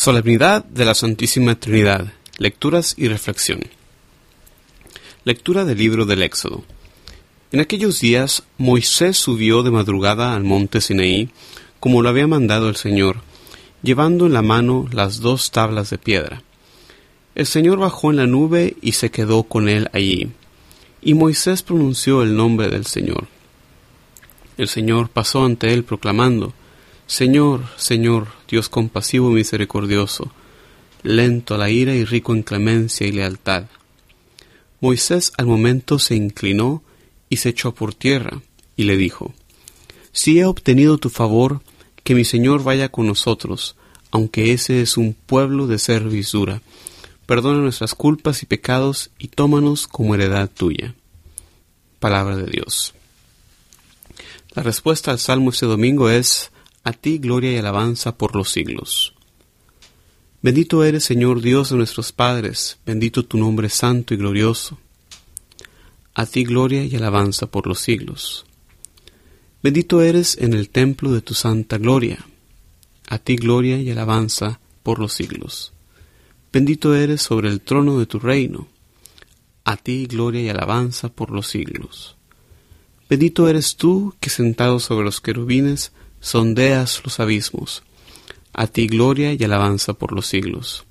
Solemnidad 0.00 0.64
de 0.64 0.84
la 0.84 0.94
Santísima 0.94 1.56
Trinidad. 1.56 2.12
Lecturas 2.36 2.94
y 2.96 3.08
reflexión. 3.08 3.62
Lectura 5.24 5.64
del 5.64 5.78
libro 5.78 6.06
del 6.06 6.22
Éxodo. 6.22 6.62
En 7.50 7.58
aquellos 7.58 7.98
días 7.98 8.44
Moisés 8.58 9.16
subió 9.16 9.64
de 9.64 9.72
madrugada 9.72 10.36
al 10.36 10.44
monte 10.44 10.80
Sinaí, 10.80 11.30
como 11.80 12.00
lo 12.00 12.10
había 12.10 12.28
mandado 12.28 12.68
el 12.68 12.76
Señor, 12.76 13.22
llevando 13.82 14.26
en 14.26 14.34
la 14.34 14.42
mano 14.42 14.86
las 14.92 15.18
dos 15.18 15.50
tablas 15.50 15.90
de 15.90 15.98
piedra. 15.98 16.44
El 17.34 17.46
Señor 17.46 17.80
bajó 17.80 18.12
en 18.12 18.18
la 18.18 18.28
nube 18.28 18.76
y 18.80 18.92
se 18.92 19.10
quedó 19.10 19.42
con 19.42 19.68
él 19.68 19.90
allí. 19.92 20.30
Y 21.02 21.14
Moisés 21.14 21.64
pronunció 21.64 22.22
el 22.22 22.36
nombre 22.36 22.68
del 22.68 22.86
Señor. 22.86 23.26
El 24.58 24.68
Señor 24.68 25.08
pasó 25.08 25.44
ante 25.44 25.74
él 25.74 25.82
proclamando, 25.82 26.54
Señor, 27.08 27.64
Señor, 27.78 28.28
Dios 28.48 28.68
compasivo 28.68 29.30
y 29.30 29.36
misericordioso, 29.36 30.30
lento 31.02 31.54
a 31.54 31.58
la 31.58 31.70
ira 31.70 31.94
y 31.94 32.04
rico 32.04 32.34
en 32.34 32.42
clemencia 32.42 33.06
y 33.06 33.12
lealtad. 33.12 33.64
Moisés 34.82 35.32
al 35.38 35.46
momento 35.46 35.98
se 35.98 36.16
inclinó 36.16 36.82
y 37.30 37.38
se 37.38 37.48
echó 37.48 37.74
por 37.74 37.94
tierra, 37.94 38.42
y 38.76 38.84
le 38.84 38.98
dijo, 38.98 39.32
Si 40.12 40.38
he 40.38 40.44
obtenido 40.44 40.98
tu 40.98 41.08
favor, 41.08 41.62
que 42.04 42.14
mi 42.14 42.26
Señor 42.26 42.62
vaya 42.62 42.90
con 42.90 43.06
nosotros, 43.06 43.74
aunque 44.10 44.52
ese 44.52 44.82
es 44.82 44.98
un 44.98 45.14
pueblo 45.14 45.66
de 45.66 45.78
servidura. 45.78 46.60
Perdona 47.24 47.60
nuestras 47.60 47.94
culpas 47.94 48.42
y 48.42 48.46
pecados 48.46 49.10
y 49.18 49.28
tómanos 49.28 49.88
como 49.88 50.14
heredad 50.14 50.50
tuya. 50.50 50.94
Palabra 52.00 52.36
de 52.36 52.50
Dios. 52.50 52.92
La 54.54 54.62
respuesta 54.62 55.10
al 55.10 55.18
salmo 55.18 55.50
este 55.50 55.64
domingo 55.64 56.10
es 56.10 56.50
a 56.88 56.92
ti 56.94 57.18
gloria 57.18 57.52
y 57.52 57.58
alabanza 57.58 58.16
por 58.16 58.34
los 58.34 58.50
siglos. 58.50 59.12
Bendito 60.40 60.84
eres, 60.84 61.04
Señor 61.04 61.42
Dios 61.42 61.68
de 61.68 61.76
nuestros 61.76 62.12
padres, 62.12 62.78
bendito 62.86 63.26
tu 63.26 63.36
nombre 63.36 63.68
santo 63.68 64.14
y 64.14 64.16
glorioso. 64.16 64.78
A 66.14 66.24
ti 66.24 66.44
gloria 66.44 66.84
y 66.84 66.96
alabanza 66.96 67.50
por 67.50 67.66
los 67.66 67.80
siglos. 67.80 68.46
Bendito 69.62 70.00
eres 70.00 70.38
en 70.38 70.54
el 70.54 70.70
templo 70.70 71.12
de 71.12 71.20
tu 71.20 71.34
santa 71.34 71.76
gloria. 71.76 72.24
A 73.06 73.18
ti 73.18 73.36
gloria 73.36 73.78
y 73.78 73.90
alabanza 73.90 74.58
por 74.82 74.98
los 74.98 75.12
siglos. 75.12 75.74
Bendito 76.50 76.94
eres 76.94 77.20
sobre 77.20 77.50
el 77.50 77.60
trono 77.60 77.98
de 77.98 78.06
tu 78.06 78.18
reino. 78.18 78.66
A 79.64 79.76
ti 79.76 80.06
gloria 80.06 80.40
y 80.40 80.48
alabanza 80.48 81.10
por 81.10 81.32
los 81.32 81.48
siglos. 81.48 82.16
Bendito 83.10 83.46
eres 83.46 83.76
tú 83.76 84.14
que 84.20 84.30
sentado 84.30 84.80
sobre 84.80 85.04
los 85.04 85.20
querubines 85.20 85.92
sondeas 86.20 87.02
los 87.04 87.20
abismos. 87.20 87.82
A 88.52 88.66
ti 88.66 88.86
gloria 88.86 89.32
y 89.32 89.44
alabanza 89.44 89.94
por 89.94 90.12
los 90.12 90.26
siglos. 90.26 90.84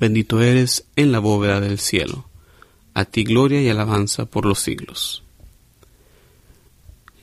Bendito 0.00 0.40
eres 0.40 0.86
en 0.96 1.12
la 1.12 1.18
bóveda 1.18 1.60
del 1.60 1.78
cielo. 1.78 2.28
A 2.94 3.04
ti 3.04 3.24
gloria 3.24 3.60
y 3.60 3.68
alabanza 3.68 4.26
por 4.26 4.46
los 4.46 4.60
siglos. 4.60 5.22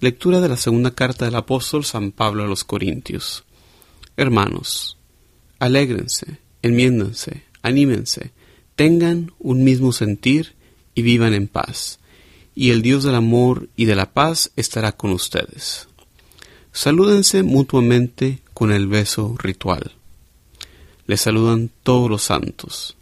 Lectura 0.02 0.42
de 0.42 0.50
la 0.50 0.58
segunda 0.58 0.92
carta 0.92 1.26
del 1.26 1.36
apóstol 1.36 1.86
San 1.86 2.12
Pablo 2.12 2.44
a 2.44 2.48
los 2.48 2.64
Corintios. 2.64 3.46
Hermanos, 4.18 4.98
alégrense, 5.60 6.40
enmiéndense, 6.62 7.44
anímense, 7.62 8.32
tengan 8.76 9.32
un 9.40 9.64
mismo 9.64 9.94
sentir 9.94 10.56
y 10.94 11.02
vivan 11.02 11.34
en 11.34 11.48
paz. 11.48 12.00
Y 12.54 12.72
el 12.72 12.82
Dios 12.82 13.04
del 13.04 13.16
amor 13.16 13.70
y 13.76 13.86
de 13.86 13.96
la 13.96 14.14
paz 14.14 14.52
estará 14.56 14.92
con 14.92 15.12
ustedes. 15.12 15.88
Salúdense 16.76 17.42
mutuamente 17.42 18.40
con 18.54 18.70
el 18.70 18.88
beso 18.88 19.38
ritual. 19.38 19.94
Les 21.08 21.22
saludan 21.22 21.72
todos 21.84 22.10
los 22.10 22.24
santos. 22.24 22.98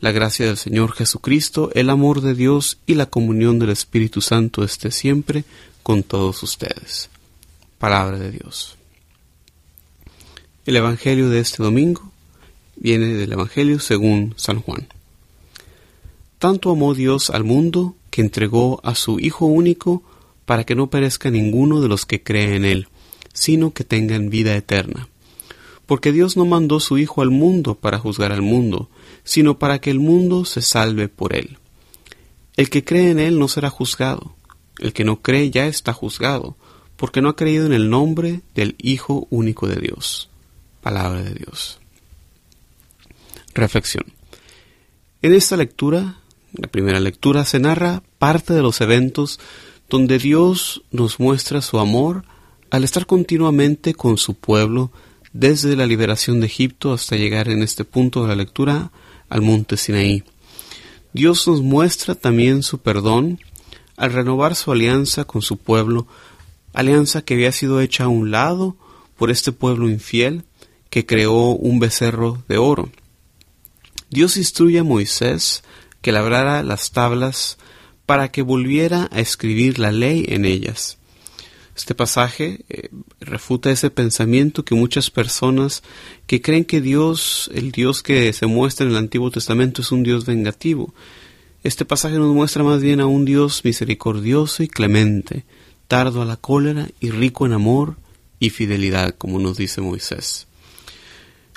La 0.00 0.10
gracia 0.10 0.46
del 0.46 0.56
Señor 0.56 0.92
Jesucristo, 0.92 1.70
el 1.74 1.90
amor 1.90 2.22
de 2.22 2.34
Dios 2.34 2.78
y 2.86 2.94
la 2.94 3.04
comunión 3.04 3.58
del 3.58 3.68
Espíritu 3.68 4.22
Santo 4.22 4.64
esté 4.64 4.90
siempre 4.90 5.44
con 5.82 6.02
todos 6.02 6.42
ustedes. 6.42 7.10
Palabra 7.78 8.18
de 8.18 8.30
Dios. 8.30 8.78
El 10.64 10.76
Evangelio 10.76 11.28
de 11.28 11.40
este 11.40 11.62
domingo 11.62 12.10
viene 12.76 13.08
del 13.08 13.34
Evangelio 13.34 13.80
según 13.80 14.32
San 14.38 14.62
Juan. 14.62 14.88
Tanto 16.38 16.70
amó 16.70 16.94
Dios 16.94 17.28
al 17.28 17.44
mundo 17.44 17.96
que 18.08 18.22
entregó 18.22 18.80
a 18.82 18.94
su 18.94 19.20
Hijo 19.20 19.44
único 19.44 20.02
para 20.44 20.64
que 20.64 20.74
no 20.74 20.90
perezca 20.90 21.30
ninguno 21.30 21.80
de 21.80 21.88
los 21.88 22.06
que 22.06 22.22
creen 22.22 22.54
en 22.54 22.64
Él, 22.64 22.88
sino 23.32 23.72
que 23.72 23.84
tengan 23.84 24.30
vida 24.30 24.54
eterna. 24.56 25.08
Porque 25.86 26.12
Dios 26.12 26.36
no 26.36 26.44
mandó 26.44 26.80
su 26.80 26.98
Hijo 26.98 27.22
al 27.22 27.30
mundo 27.30 27.74
para 27.74 27.98
juzgar 27.98 28.32
al 28.32 28.42
mundo, 28.42 28.88
sino 29.24 29.58
para 29.58 29.80
que 29.80 29.90
el 29.90 30.00
mundo 30.00 30.44
se 30.44 30.62
salve 30.62 31.08
por 31.08 31.34
Él. 31.34 31.58
El 32.56 32.70
que 32.70 32.84
cree 32.84 33.10
en 33.10 33.18
Él 33.18 33.38
no 33.38 33.48
será 33.48 33.70
juzgado, 33.70 34.34
el 34.78 34.92
que 34.92 35.04
no 35.04 35.22
cree 35.22 35.50
ya 35.50 35.66
está 35.66 35.92
juzgado, 35.92 36.56
porque 36.96 37.20
no 37.20 37.30
ha 37.30 37.36
creído 37.36 37.66
en 37.66 37.72
el 37.72 37.90
nombre 37.90 38.42
del 38.54 38.76
Hijo 38.78 39.26
único 39.30 39.66
de 39.66 39.76
Dios. 39.76 40.28
Palabra 40.82 41.22
de 41.22 41.34
Dios. 41.34 41.78
Reflexión. 43.54 44.04
En 45.22 45.34
esta 45.34 45.56
lectura, 45.56 46.16
la 46.52 46.68
primera 46.68 47.00
lectura, 47.00 47.44
se 47.44 47.60
narra 47.60 48.02
parte 48.18 48.54
de 48.54 48.62
los 48.62 48.80
eventos 48.80 49.40
donde 49.92 50.18
Dios 50.18 50.80
nos 50.90 51.20
muestra 51.20 51.60
su 51.60 51.78
amor 51.78 52.24
al 52.70 52.82
estar 52.82 53.04
continuamente 53.04 53.92
con 53.92 54.16
su 54.16 54.32
pueblo 54.32 54.90
desde 55.34 55.76
la 55.76 55.84
liberación 55.84 56.40
de 56.40 56.46
Egipto 56.46 56.94
hasta 56.94 57.16
llegar 57.16 57.50
en 57.50 57.62
este 57.62 57.84
punto 57.84 58.22
de 58.22 58.28
la 58.28 58.34
lectura 58.34 58.90
al 59.28 59.42
monte 59.42 59.76
Sinaí. 59.76 60.24
Dios 61.12 61.46
nos 61.46 61.60
muestra 61.60 62.14
también 62.14 62.62
su 62.62 62.78
perdón 62.78 63.38
al 63.98 64.14
renovar 64.14 64.56
su 64.56 64.72
alianza 64.72 65.26
con 65.26 65.42
su 65.42 65.58
pueblo, 65.58 66.06
alianza 66.72 67.20
que 67.20 67.34
había 67.34 67.52
sido 67.52 67.82
hecha 67.82 68.04
a 68.04 68.08
un 68.08 68.30
lado 68.30 68.76
por 69.18 69.30
este 69.30 69.52
pueblo 69.52 69.90
infiel 69.90 70.44
que 70.88 71.04
creó 71.04 71.50
un 71.50 71.80
becerro 71.80 72.42
de 72.48 72.56
oro. 72.56 72.88
Dios 74.08 74.38
instruye 74.38 74.78
a 74.78 74.84
Moisés 74.84 75.62
que 76.00 76.12
labrara 76.12 76.62
las 76.62 76.92
tablas 76.92 77.58
para 78.06 78.30
que 78.30 78.42
volviera 78.42 79.08
a 79.12 79.20
escribir 79.20 79.78
la 79.78 79.92
ley 79.92 80.24
en 80.28 80.44
ellas. 80.44 80.98
Este 81.74 81.94
pasaje 81.94 82.64
eh, 82.68 82.90
refuta 83.20 83.70
ese 83.70 83.90
pensamiento 83.90 84.64
que 84.64 84.74
muchas 84.74 85.10
personas 85.10 85.82
que 86.26 86.42
creen 86.42 86.66
que 86.66 86.82
Dios, 86.82 87.50
el 87.54 87.72
Dios 87.72 88.02
que 88.02 88.32
se 88.34 88.46
muestra 88.46 88.84
en 88.84 88.92
el 88.92 88.98
Antiguo 88.98 89.30
Testamento, 89.30 89.80
es 89.80 89.90
un 89.90 90.02
Dios 90.02 90.26
vengativo. 90.26 90.92
Este 91.64 91.84
pasaje 91.84 92.16
nos 92.16 92.34
muestra 92.34 92.62
más 92.62 92.82
bien 92.82 93.00
a 93.00 93.06
un 93.06 93.24
Dios 93.24 93.64
misericordioso 93.64 94.62
y 94.62 94.68
clemente, 94.68 95.44
tardo 95.88 96.20
a 96.20 96.26
la 96.26 96.36
cólera 96.36 96.88
y 97.00 97.10
rico 97.10 97.46
en 97.46 97.52
amor 97.52 97.96
y 98.38 98.50
fidelidad, 98.50 99.14
como 99.16 99.38
nos 99.38 99.56
dice 99.56 99.80
Moisés. 99.80 100.46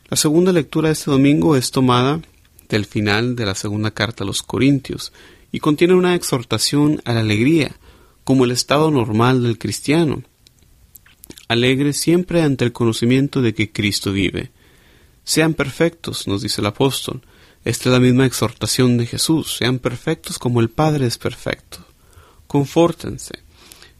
La 0.08 0.16
segunda 0.16 0.54
lectura 0.54 0.90
de 0.90 0.94
este 0.94 1.12
domingo 1.12 1.56
es 1.56 1.72
tomada 1.72 2.22
del 2.70 2.86
final 2.86 3.36
de 3.36 3.46
la 3.46 3.56
segunda 3.56 3.92
carta 3.92 4.24
a 4.24 4.28
los 4.28 4.44
Corintios, 4.44 5.12
y 5.56 5.62
contiene 5.62 5.94
una 5.94 6.16
exhortación 6.16 7.02
a 7.06 7.14
la 7.14 7.22
alegría, 7.22 7.78
como 8.26 8.44
el 8.44 8.52
estado 8.52 8.92
normal 8.92 9.42
del 9.42 9.58
cristiano. 9.58 10.22
Alegre 11.48 11.94
siempre 11.94 12.42
ante 12.42 12.66
el 12.66 12.74
conocimiento 12.74 13.42
de 13.42 13.54
que 13.54 13.72
Cristo 13.72 14.12
vive. 14.12 14.52
Sean 15.24 15.54
perfectos, 15.54 16.28
nos 16.28 16.42
dice 16.42 16.60
el 16.60 16.68
apóstol. 16.68 17.22
Esta 17.64 17.88
es 17.88 17.94
la 17.94 18.02
misma 18.02 18.26
exhortación 18.26 18.98
de 18.98 19.06
Jesús. 19.06 19.56
Sean 19.56 19.80
perfectos 19.80 20.40
como 20.40 20.60
el 20.60 20.70
Padre 20.70 21.06
es 21.06 21.18
perfecto. 21.18 21.78
Confórtense. 22.48 23.40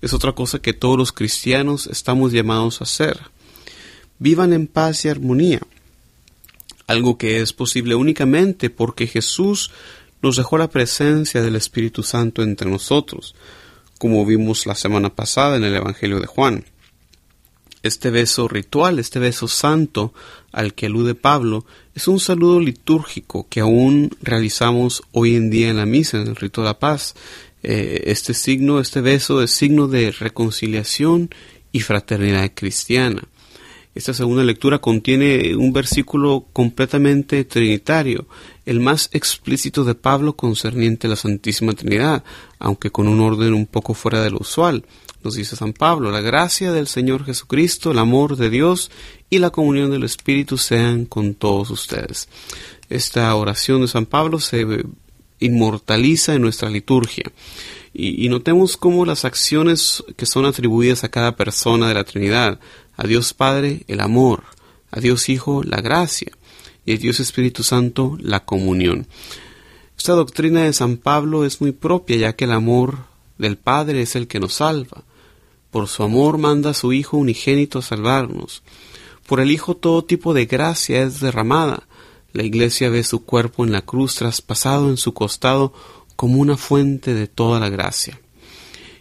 Es 0.02 0.12
otra 0.12 0.34
cosa 0.34 0.60
que 0.60 0.74
todos 0.74 0.98
los 0.98 1.14
cristianos 1.14 1.88
estamos 1.88 2.34
llamados 2.34 2.82
a 2.82 2.84
hacer. 2.84 3.18
Vivan 4.20 4.52
en 4.52 4.68
paz 4.68 5.06
y 5.06 5.08
armonía. 5.08 5.62
Algo 6.86 7.18
que 7.18 7.40
es 7.40 7.54
posible 7.54 7.96
únicamente 7.96 8.70
porque 8.70 9.08
Jesús 9.08 9.72
nos 10.26 10.38
dejó 10.38 10.58
la 10.58 10.72
presencia 10.72 11.44
del 11.44 11.56
Espíritu 11.56 12.02
Santo 12.02 12.42
entre 12.42 12.68
nosotros, 12.68 13.36
como 14.00 14.26
vimos 14.26 14.66
la 14.66 14.74
semana 14.74 15.14
pasada 15.14 15.56
en 15.56 15.64
el 15.64 15.76
Evangelio 15.76 16.20
de 16.20 16.26
Juan. 16.26 16.66
Este 17.84 18.10
beso 18.10 18.48
ritual, 18.48 18.98
este 18.98 19.20
beso 19.20 19.48
santo 19.48 20.16
al 20.52 20.74
que 20.74 20.88
alude 20.88 21.14
Pablo, 21.14 21.64
es 21.94 22.08
un 22.08 22.20
saludo 22.20 22.60
litúrgico 22.60 23.46
que 23.48 23.60
aún 23.60 24.18
realizamos 24.20 25.04
hoy 25.12 25.36
en 25.36 25.52
día 25.52 25.70
en 25.70 25.78
la 25.78 25.86
misa, 25.86 26.18
en 26.18 26.30
el 26.30 26.36
rito 26.36 26.62
de 26.62 26.70
la 26.70 26.80
paz. 26.80 27.14
Eh, 27.62 28.06
este 28.06 28.34
signo, 28.34 28.80
este 28.80 29.02
beso 29.02 29.44
es 29.44 29.52
signo 29.52 29.88
de 29.88 30.10
reconciliación 30.10 31.30
y 31.72 31.82
fraternidad 31.82 32.52
cristiana. 32.56 33.22
Esta 33.94 34.14
segunda 34.14 34.44
lectura 34.44 34.80
contiene 34.80 35.56
un 35.56 35.72
versículo 35.72 36.48
completamente 36.52 37.46
trinitario, 37.46 38.28
el 38.66 38.80
más 38.80 39.10
explícito 39.14 39.84
de 39.84 39.96
Pablo 39.96 40.36
concerniente 40.36 41.08
a 41.08 41.12
la 41.12 41.16
Santísima 41.16 41.74
Trinidad, 41.74 42.24
aunque 42.60 42.92
con 42.92 43.08
un 43.08 43.20
orden 43.20 43.54
un 43.54 43.68
poco 43.68 43.94
fuera 43.94 44.22
de 44.22 44.32
lo 44.32 44.40
usual. 44.40 44.86
nos 45.24 45.36
dice 45.36 45.56
San 45.56 45.74
Pablo, 45.74 46.12
la 46.12 46.22
gracia 46.22 46.72
del 46.72 46.88
Señor 46.88 47.26
Jesucristo, 47.26 47.92
el 47.92 48.00
amor 48.00 48.38
de 48.38 48.50
Dios 48.50 48.92
y 49.30 49.40
la 49.40 49.50
comunión 49.50 49.90
del 49.92 50.04
Espíritu 50.04 50.58
sean 50.58 51.06
con 51.06 51.34
todos 51.34 51.72
ustedes. 51.72 52.28
Esta 52.90 53.34
oración 53.36 53.82
de 53.82 53.88
San 53.88 54.06
Pablo 54.06 54.40
se 54.40 54.66
inmortaliza 55.40 56.36
en 56.36 56.42
nuestra 56.42 56.70
liturgia. 56.70 57.32
Y, 57.92 58.28
notemos 58.28 58.76
cómo 58.78 59.06
las 59.06 59.24
acciones 59.24 60.04
que 60.18 60.26
son 60.26 60.46
atribuidas 60.46 61.04
a 61.04 61.10
cada 61.10 61.38
persona 61.38 61.88
de 61.88 61.94
la 61.94 62.04
Trinidad, 62.04 62.60
a 62.98 63.08
Dios 63.08 63.34
Padre 63.34 63.84
el 63.88 64.02
amor, 64.02 64.44
a 64.92 65.00
Dios 65.00 65.30
Hijo 65.30 65.64
la 65.64 65.82
gracia 65.82 66.32
y 66.86 66.94
a 66.94 66.98
Dios 66.98 67.20
Espíritu 67.20 67.64
Santo 67.64 68.18
la 68.22 68.46
comunión. 68.46 69.08
Esta 69.98 70.14
doctrina 70.14 70.64
de 70.64 70.74
San 70.74 70.98
Pablo 70.98 71.46
es 71.46 71.62
muy 71.62 71.72
propia 71.72 72.18
ya 72.18 72.36
que 72.36 72.46
el 72.46 72.52
amor 72.52 73.00
del 73.38 73.58
Padre 73.58 74.02
es 74.02 74.16
el 74.16 74.28
que 74.28 74.40
nos 74.40 74.56
salva. 74.56 75.04
Por 75.72 75.88
su 75.88 76.04
amor 76.04 76.38
manda 76.38 76.70
a 76.70 76.74
su 76.74 76.94
Hijo 76.94 77.18
unigénito 77.18 77.80
a 77.80 77.82
salvarnos. 77.82 78.64
Por 79.28 79.40
el 79.40 79.52
Hijo 79.52 79.76
todo 79.76 80.04
tipo 80.04 80.34
de 80.34 80.46
gracia 80.46 81.02
es 81.02 81.20
derramada. 81.20 81.88
La 82.34 82.44
Iglesia 82.44 82.90
ve 82.90 83.04
su 83.04 83.26
cuerpo 83.26 83.66
en 83.66 83.72
la 83.72 83.82
cruz 83.82 84.16
traspasado 84.16 84.90
en 84.90 84.98
su 84.98 85.14
costado 85.14 85.74
como 86.16 86.40
una 86.40 86.58
fuente 86.58 87.14
de 87.14 87.28
toda 87.28 87.60
la 87.60 87.70
gracia. 87.70 88.20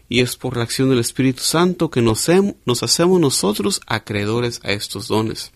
Y 0.08 0.20
es 0.20 0.36
por 0.36 0.56
la 0.56 0.62
acción 0.62 0.90
del 0.90 1.00
Espíritu 1.00 1.42
Santo 1.42 1.90
que 1.90 2.00
nos, 2.00 2.26
nos 2.64 2.82
hacemos 2.82 3.20
nosotros 3.20 3.80
acreedores 3.86 4.60
a 4.62 4.72
estos 4.72 5.08
dones. 5.08 5.52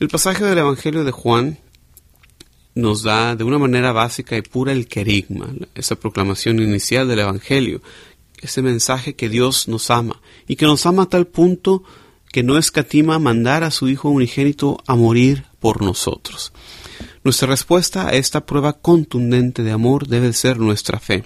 El 0.00 0.08
pasaje 0.08 0.44
del 0.44 0.58
Evangelio 0.58 1.04
de 1.04 1.12
Juan 1.12 1.58
nos 2.74 3.04
da 3.04 3.36
de 3.36 3.44
una 3.44 3.58
manera 3.58 3.92
básica 3.92 4.36
y 4.36 4.42
pura 4.42 4.72
el 4.72 4.88
querigma, 4.88 5.54
esa 5.76 5.94
proclamación 5.94 6.58
inicial 6.58 7.06
del 7.06 7.20
Evangelio, 7.20 7.80
ese 8.40 8.60
mensaje 8.60 9.14
que 9.14 9.28
Dios 9.28 9.68
nos 9.68 9.92
ama 9.92 10.20
y 10.48 10.56
que 10.56 10.66
nos 10.66 10.84
ama 10.86 11.04
a 11.04 11.08
tal 11.08 11.28
punto 11.28 11.84
que 12.32 12.42
no 12.42 12.58
escatima 12.58 13.20
mandar 13.20 13.62
a 13.62 13.70
su 13.70 13.88
Hijo 13.88 14.08
unigénito 14.08 14.82
a 14.88 14.96
morir 14.96 15.44
por 15.60 15.80
nosotros. 15.80 16.52
Nuestra 17.22 17.46
respuesta 17.46 18.08
a 18.08 18.14
esta 18.14 18.46
prueba 18.46 18.72
contundente 18.72 19.62
de 19.62 19.70
amor 19.70 20.08
debe 20.08 20.32
ser 20.32 20.58
nuestra 20.58 20.98
fe. 20.98 21.24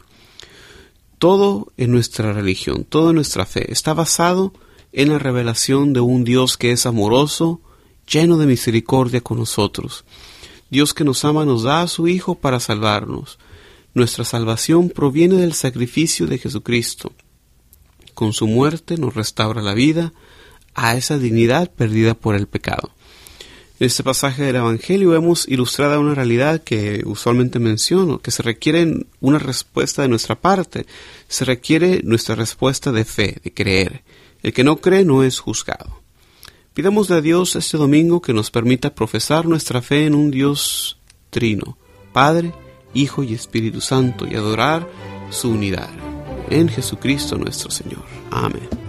Todo 1.18 1.72
en 1.78 1.90
nuestra 1.90 2.34
religión, 2.34 2.84
toda 2.84 3.14
nuestra 3.14 3.46
fe 3.46 3.72
está 3.72 3.94
basado 3.94 4.52
en 4.92 5.08
la 5.08 5.18
revelación 5.18 5.94
de 5.94 6.00
un 6.00 6.22
Dios 6.24 6.58
que 6.58 6.72
es 6.72 6.84
amoroso, 6.84 7.62
lleno 8.08 8.38
de 8.38 8.46
misericordia 8.46 9.20
con 9.20 9.38
nosotros. 9.38 10.04
Dios 10.70 10.94
que 10.94 11.04
nos 11.04 11.24
ama 11.24 11.44
nos 11.44 11.62
da 11.62 11.82
a 11.82 11.88
su 11.88 12.08
Hijo 12.08 12.34
para 12.34 12.60
salvarnos. 12.60 13.38
Nuestra 13.94 14.24
salvación 14.24 14.90
proviene 14.90 15.36
del 15.36 15.54
sacrificio 15.54 16.26
de 16.26 16.38
Jesucristo. 16.38 17.12
Con 18.14 18.32
su 18.32 18.46
muerte 18.46 18.96
nos 18.96 19.14
restaura 19.14 19.62
la 19.62 19.74
vida 19.74 20.12
a 20.74 20.96
esa 20.96 21.18
dignidad 21.18 21.70
perdida 21.70 22.14
por 22.14 22.34
el 22.34 22.46
pecado. 22.46 22.92
En 23.80 23.86
este 23.86 24.02
pasaje 24.02 24.42
del 24.42 24.56
Evangelio 24.56 25.10
vemos 25.10 25.46
ilustrada 25.46 26.00
una 26.00 26.14
realidad 26.14 26.64
que 26.64 27.02
usualmente 27.06 27.60
menciono, 27.60 28.18
que 28.18 28.32
se 28.32 28.42
requiere 28.42 29.06
una 29.20 29.38
respuesta 29.38 30.02
de 30.02 30.08
nuestra 30.08 30.40
parte, 30.40 30.84
se 31.28 31.44
requiere 31.44 32.00
nuestra 32.02 32.34
respuesta 32.34 32.90
de 32.90 33.04
fe, 33.04 33.36
de 33.42 33.54
creer. 33.54 34.02
El 34.42 34.52
que 34.52 34.64
no 34.64 34.78
cree 34.78 35.04
no 35.04 35.22
es 35.22 35.38
juzgado. 35.38 35.97
Pidamos 36.78 37.10
a 37.10 37.20
Dios 37.20 37.56
este 37.56 37.76
domingo 37.76 38.22
que 38.22 38.32
nos 38.32 38.52
permita 38.52 38.94
profesar 38.94 39.46
nuestra 39.46 39.82
fe 39.82 40.06
en 40.06 40.14
un 40.14 40.30
Dios 40.30 40.96
trino, 41.28 41.76
Padre, 42.12 42.52
Hijo 42.94 43.24
y 43.24 43.34
Espíritu 43.34 43.80
Santo, 43.80 44.28
y 44.30 44.36
adorar 44.36 44.88
su 45.28 45.50
unidad. 45.50 45.90
En 46.50 46.68
Jesucristo 46.68 47.36
nuestro 47.36 47.72
Señor. 47.72 48.04
Amén. 48.30 48.87